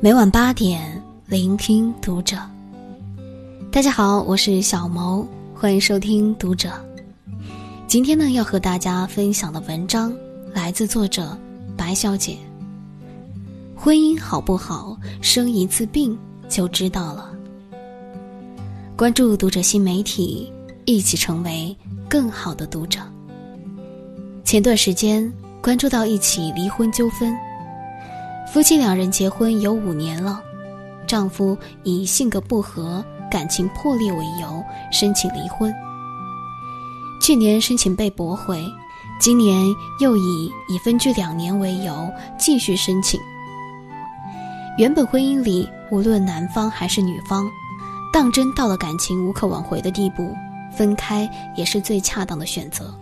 [0.00, 2.36] 每晚八点，聆听读者。
[3.72, 6.70] 大家好，我是小萌，欢迎收听读者。
[7.86, 10.14] 今天呢，要和大家分享的文章
[10.52, 11.36] 来自作者
[11.76, 12.36] 白小姐。
[13.74, 16.16] 婚姻好不好，生一次病
[16.48, 17.30] 就知道了。
[18.96, 20.52] 关注读者新媒体，
[20.84, 21.76] 一起成为
[22.08, 23.00] 更好的读者。
[24.44, 27.36] 前段时间关注到一起离婚纠纷。
[28.50, 30.42] 夫妻两人结婚有五年了，
[31.06, 35.72] 丈夫以性格不合、感情破裂为由申请离婚。
[37.20, 38.64] 去年申请被驳回，
[39.20, 39.66] 今年
[40.00, 43.20] 又以已分居两年为由继续申请。
[44.78, 47.46] 原本婚姻里，无论男方还是女方，
[48.12, 50.34] 当真到了感情无可挽回的地步，
[50.74, 52.94] 分开也是最恰当的选择，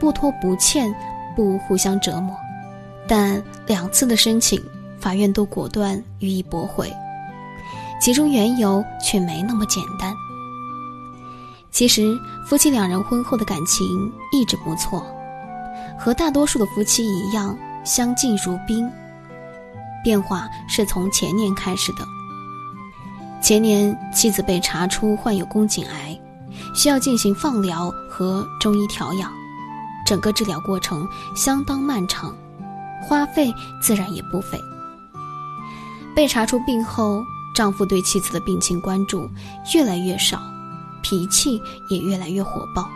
[0.00, 0.92] 不拖不欠，
[1.36, 2.34] 不互相折磨。
[3.06, 4.58] 但两次的申请，
[5.04, 6.90] 法院都果断予以驳回，
[8.00, 10.14] 其中缘由却没那么简单。
[11.70, 13.86] 其实夫妻两人婚后的感情
[14.32, 15.04] 一直不错，
[15.98, 18.90] 和大多数的夫妻一样相敬如宾。
[20.02, 21.98] 变化是从前年开始的。
[23.42, 26.18] 前年妻子被查出患有宫颈癌，
[26.74, 29.30] 需要进行放疗和中医调养，
[30.06, 31.06] 整个治疗过程
[31.36, 32.34] 相当漫长。
[33.02, 34.58] 花费自然也不菲。
[36.14, 37.22] 被查出病后，
[37.54, 39.28] 丈夫对妻子的病情关注
[39.74, 40.40] 越来越少，
[41.02, 42.88] 脾气也越来越火爆。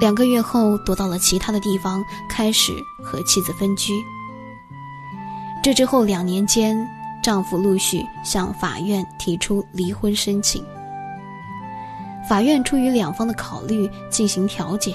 [0.00, 3.92] 两个月后，躲到了其他的地方，开始和妻子分居。
[5.62, 6.88] 这之后两年间，
[7.20, 10.64] 丈夫陆续向法院提出离婚申请。
[12.28, 14.94] 法院出于两方的考虑进行调解，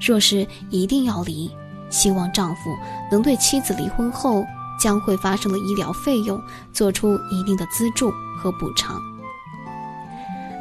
[0.00, 1.50] 若是一定要离。
[1.90, 2.74] 希望丈夫
[3.10, 4.42] 能对妻子离婚后
[4.82, 9.00] 将会发生的医疗费用做出一定的资助和补偿。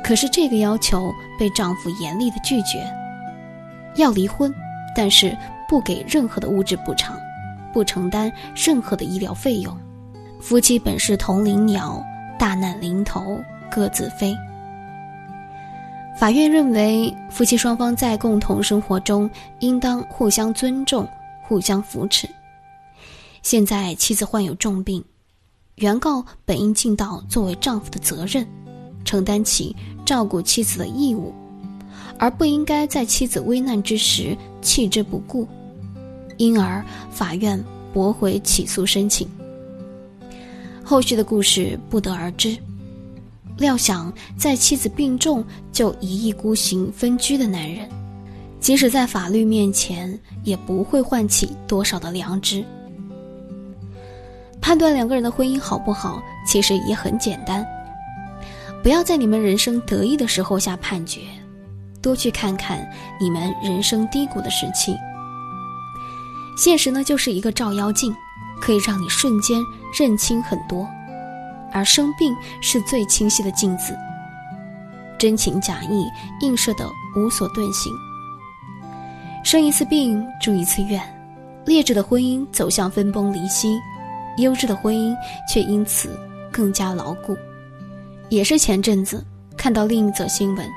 [0.04, 2.86] 可是这个要求被丈夫严厉的拒绝，
[3.96, 4.54] 要离婚，
[4.96, 5.36] 但是
[5.68, 7.18] 不给任何的物质补偿，
[7.74, 9.76] 不承担任何的医疗费用。
[10.40, 12.04] 夫妻本是同林鸟，
[12.38, 13.42] 大难临头
[13.72, 14.38] 各自飞。
[16.16, 19.28] 法院认为，夫妻双方在共同生活中
[19.60, 21.08] 应当互相尊重。
[21.44, 22.30] 互相扶持。
[23.42, 25.04] 现在妻子患有重病，
[25.76, 28.48] 原告本应尽到作为丈夫的责任，
[29.04, 29.76] 承担起
[30.06, 31.34] 照顾妻子的义务，
[32.20, 35.48] 而不应该在妻子危难之时弃之不顾。
[36.38, 37.62] 因而，法院
[37.94, 39.28] 驳回起诉申请。
[40.84, 42.58] 后续的故事不得而知。
[43.58, 47.88] 料想在妻子病重就一意孤行分居的男人。
[48.60, 52.64] 即使在法律面前，也不会唤起多少的良知。
[54.62, 57.66] 判断两个人的婚姻好不好，其实也很简单。
[58.84, 61.22] 不要在你们人生得意的时候下判决，
[62.02, 62.88] 多去看看
[63.20, 64.96] 你们人生低谷的时期。
[66.58, 68.16] 现实呢，就是一个照妖镜，
[68.62, 69.60] 可以让你瞬间
[70.00, 70.86] 认清很多；
[71.72, 73.98] 而生病是最清晰的镜子，
[75.18, 76.06] 真情假意
[76.42, 77.92] 映射的无所遁形。
[79.44, 81.02] 生一次病，住一次院，
[81.66, 83.80] 劣质的婚姻走向分崩离析，
[84.38, 85.16] 优质的婚姻
[85.48, 86.18] 却因此
[86.52, 87.38] 更加牢固。
[88.30, 89.24] 也是前阵子
[89.58, 90.68] 看到另一则新闻：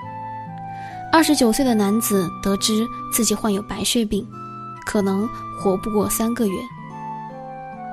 [1.13, 4.27] 二十九岁的男子得知自己患有白血病，
[4.85, 5.29] 可能
[5.59, 6.55] 活不过三个月。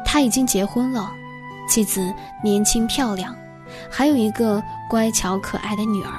[0.05, 1.11] 他已经结婚了，
[1.69, 3.35] 妻子年轻漂亮，
[3.89, 6.11] 还有一个乖巧可爱的女儿。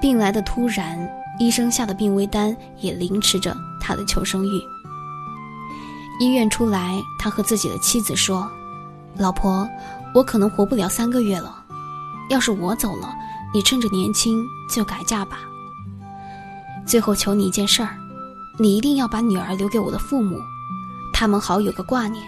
[0.00, 1.10] 病来的突然。
[1.38, 4.60] 医生下的病危单也凌迟着他的求生欲。
[6.20, 8.46] 医院出来，他和自己的妻子说
[9.16, 9.66] ：“老婆，
[10.14, 11.64] 我可能活不了三个月了。
[12.28, 13.16] 要是我走了，
[13.54, 15.38] 你趁着年轻就改嫁吧。
[16.86, 17.96] 最后求你一件事儿，
[18.58, 20.38] 你一定要把女儿留给我的父母，
[21.10, 22.22] 他们好有个挂念。”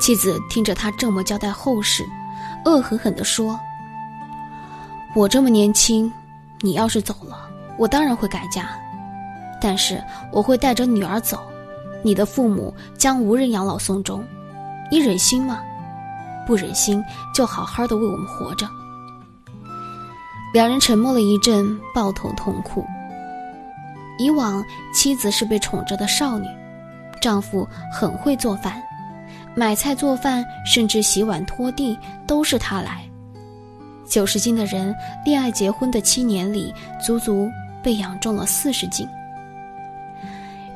[0.00, 2.04] 妻子听着他这么交代后事，
[2.64, 3.56] 恶狠狠地说
[5.14, 6.12] ：“我这么年轻，
[6.60, 7.48] 你要是走了。”
[7.78, 8.68] 我当然会改嫁，
[9.60, 10.02] 但是
[10.32, 11.40] 我会带着女儿走，
[12.02, 14.24] 你的父母将无人养老送终，
[14.90, 15.60] 你忍心吗？
[16.46, 17.02] 不忍心
[17.34, 18.68] 就好好的为我们活着。
[20.52, 22.84] 两人沉默了一阵，抱头痛哭。
[24.18, 24.62] 以往
[24.92, 26.46] 妻子是被宠着的少女，
[27.20, 28.82] 丈夫很会做饭，
[29.54, 33.02] 买菜做饭，甚至洗碗拖地都是他来。
[34.06, 34.94] 九十斤的人，
[35.24, 36.74] 恋爱结婚的七年里，
[37.04, 37.48] 足足。
[37.84, 39.08] 被养重了四十斤。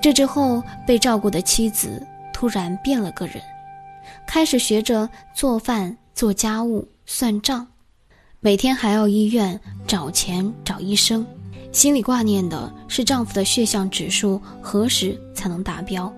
[0.06, 2.00] 这之后，被照顾的妻子
[2.32, 3.42] 突然变了个人，
[4.24, 7.66] 开始学着做饭、做家务、算账，
[8.38, 11.26] 每天还要医院找钱找医生，
[11.72, 16.12] 心里挂念的是丈夫的血象指数何时才能达标。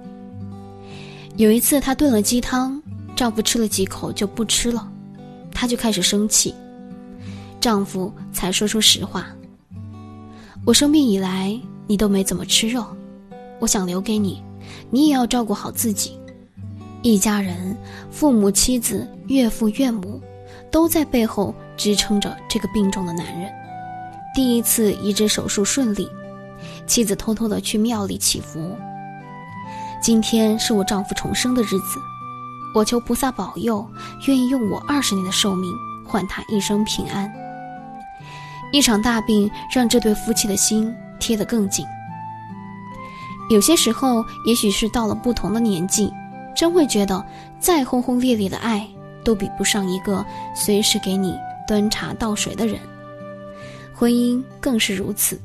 [1.38, 2.78] 有一次，她炖了鸡汤，
[3.16, 4.86] 丈夫吃了几口就不吃了，
[5.50, 6.54] 她就开始生气，
[7.58, 9.28] 丈夫才说出实话
[10.66, 12.84] ：“我生病以来，你都没怎么吃肉，
[13.60, 14.42] 我想留给你。”
[14.90, 16.18] 你也要照顾好自己，
[17.02, 17.76] 一家人，
[18.10, 20.20] 父母、妻子、岳父、岳母，
[20.70, 23.50] 都在背后支撑着这个病重的男人。
[24.34, 26.08] 第一次移植手术顺利，
[26.86, 28.76] 妻子偷偷的去庙里祈福。
[30.02, 31.98] 今天是我丈夫重生的日子，
[32.74, 33.86] 我求菩萨保佑，
[34.26, 35.72] 愿意用我二十年的寿命
[36.04, 37.32] 换他一生平安。
[38.70, 41.86] 一场大病让这对夫妻的心贴得更紧。
[43.48, 46.12] 有些时候，也许是到了不同的年纪，
[46.54, 47.24] 真会觉得
[47.58, 48.86] 再轰轰烈烈的爱
[49.24, 50.24] 都比不上一个
[50.54, 51.34] 随时给你
[51.66, 52.78] 端茶倒水的人。
[53.94, 55.40] 婚姻更是如此。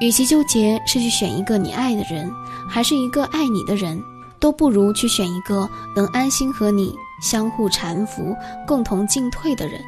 [0.00, 2.30] 与其纠结是去选一个你爱的人，
[2.68, 4.00] 还是一个爱你的人，
[4.38, 8.36] 都不如去选一个能安心和你相互搀扶、
[8.66, 9.80] 共同进退的人。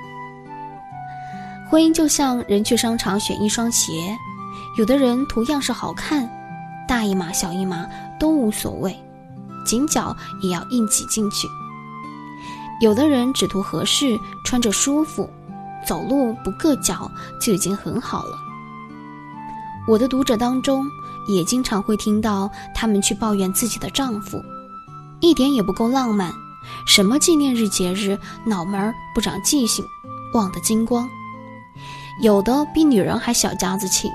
[1.69, 3.93] 婚姻就像人去商场选一双鞋，
[4.79, 6.31] 有的人图样式好看。
[6.87, 7.87] 大一码、小一码
[8.19, 8.97] 都无所谓，
[9.65, 11.49] 紧脚也要硬挤进去。
[12.81, 15.29] 有的人只图合适，穿着舒服，
[15.87, 17.11] 走路不硌脚
[17.41, 18.37] 就已经很好了。
[19.87, 20.85] 我的读者当中，
[21.29, 24.43] 也经常会听到他们去抱怨自己的丈夫，
[25.21, 26.33] 一点也不够浪漫，
[26.87, 29.85] 什么纪念日、节日，脑门不长记性，
[30.35, 31.09] 忘得精光。
[32.23, 34.09] 有的比女人还小家子气。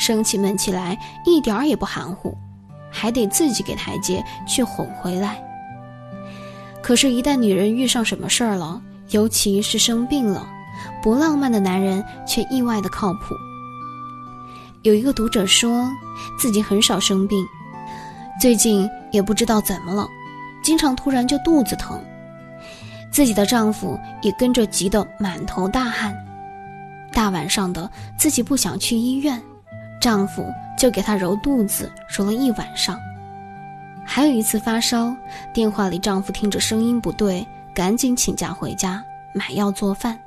[0.00, 2.34] 生气闷起来，一点儿也不含糊，
[2.90, 5.38] 还得自己给台阶去哄回来。
[6.82, 8.80] 可是，一旦女人遇上什么事儿了，
[9.10, 10.48] 尤其是生病了，
[11.02, 13.34] 不浪漫的男人却意外的靠谱。
[14.80, 15.86] 有一个读者说，
[16.38, 17.46] 自己很少生病，
[18.40, 20.08] 最近也不知道怎么了，
[20.64, 22.02] 经常突然就肚子疼，
[23.12, 26.16] 自己的丈夫也跟着急得满头大汗，
[27.12, 29.38] 大晚上的自己不想去医院。
[30.00, 30.44] 丈夫
[30.78, 32.98] 就给她揉肚子，揉了一晚上。
[34.04, 35.14] 还有一次发烧，
[35.52, 39.04] 电话里丈夫听着声音不对，赶紧请假回家
[39.34, 40.18] 买药做饭，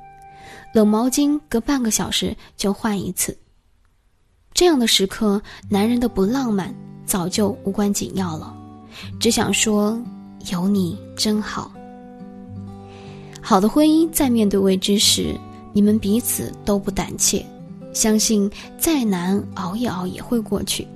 [0.72, 3.36] 冷毛巾隔半个小时就换一次。
[4.54, 6.72] 这样的时刻，男人的不浪漫
[7.04, 8.54] 早就无关紧要了，
[9.18, 10.00] 只想说
[10.50, 11.70] 有你真好。
[13.42, 15.38] 好的婚姻在面对未知时，
[15.74, 17.44] 你们彼此都不胆怯。
[17.94, 20.86] 相信再难熬一熬也会过去，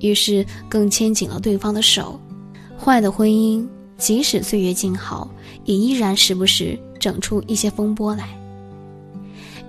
[0.00, 2.18] 于是更牵紧了对方的手。
[2.78, 3.66] 坏的婚姻，
[3.98, 5.28] 即使岁月静好，
[5.64, 8.28] 也依然时不时整出一些风波来。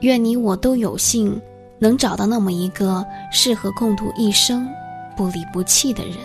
[0.01, 1.41] 愿你我都有幸
[1.79, 4.67] 能找到那么一个适合共度一生、
[5.15, 6.15] 不离不弃的人。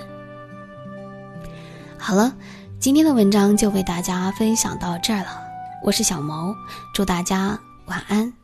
[1.96, 2.34] 好了，
[2.78, 5.40] 今天的文章就为大家分享到这儿了。
[5.82, 6.54] 我是小毛，
[6.92, 8.41] 祝大家晚安。